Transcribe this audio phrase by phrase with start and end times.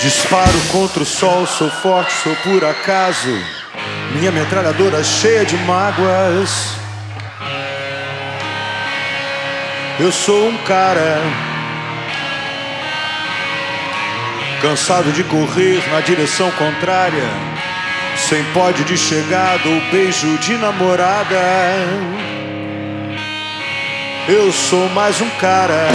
[0.00, 3.36] Disparo contra o sol, sou forte, sou por acaso.
[4.14, 6.76] Minha metralhadora cheia de mágoas.
[9.98, 11.20] Eu sou um cara
[14.62, 17.28] cansado de correr na direção contrária,
[18.16, 21.42] sem pódio de chegada ou beijo de namorada.
[24.28, 25.88] Eu sou mais um cara.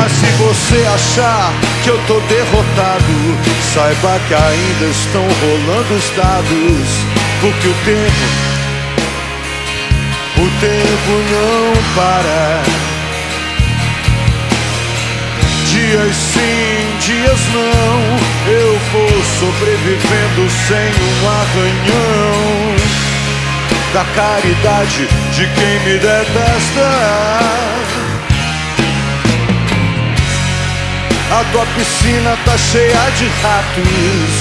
[0.00, 1.52] Mas se você achar
[1.84, 3.04] que eu tô derrotado,
[3.74, 6.88] saiba que ainda estão rolando os dados,
[7.42, 8.24] porque o tempo,
[10.38, 12.62] o tempo não para.
[15.66, 18.00] Dias sim, dias não,
[18.50, 22.40] eu vou sobrevivendo sem um arranhão
[23.92, 27.69] da caridade de quem me detesta.
[31.32, 34.34] A tua piscina tá cheia de ratos.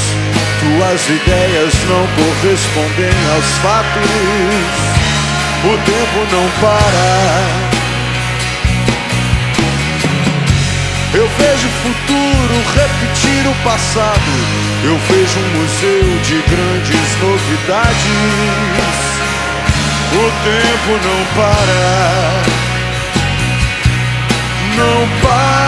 [0.60, 4.90] Tuas ideias não correspondem aos fatos.
[5.64, 7.70] O tempo não para.
[11.14, 14.32] Eu vejo o futuro repetir o passado.
[14.84, 18.40] Eu vejo um museu de grandes novidades.
[20.12, 22.60] O tempo não para.
[24.76, 25.59] Não para,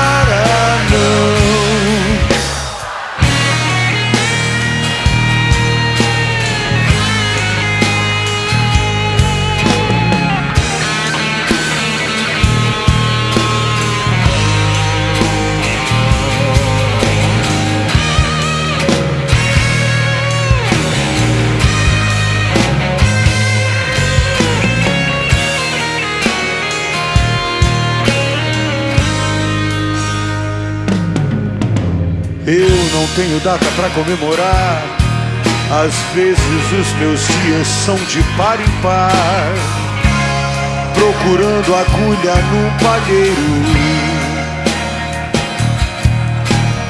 [32.46, 34.84] Eu não tenho data pra comemorar.
[35.72, 36.40] Às vezes
[36.79, 39.53] os meus dias são de par em par,
[40.94, 43.91] procurando agulha no palheiro.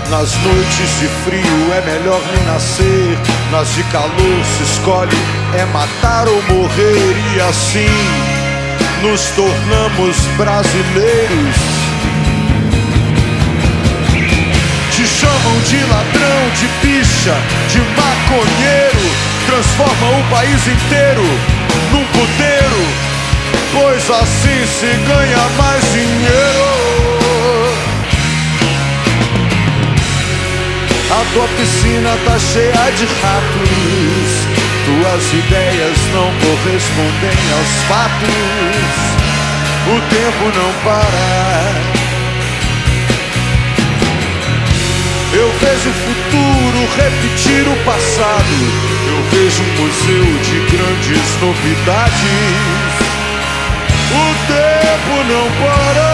[0.09, 3.17] Nas noites de frio é melhor nem nascer,
[3.51, 7.87] nas de calor se escolhe é matar ou morrer e assim
[9.01, 11.70] nos tornamos brasileiros.
[15.19, 17.35] Chamam de ladrão, de bicha,
[17.69, 19.05] de maconheiro.
[19.45, 21.23] Transforma o país inteiro
[21.91, 23.11] num puteiro.
[23.73, 26.91] Pois assim se ganha mais dinheiro.
[31.11, 34.31] A tua piscina tá cheia de ratos.
[34.85, 39.11] Tuas ideias não correspondem aos fatos.
[39.87, 42.00] O tempo não para.
[45.71, 48.55] Vejo o futuro repetir o passado.
[49.07, 52.91] Eu vejo um museu de grandes novidades.
[54.11, 56.10] O tempo não pode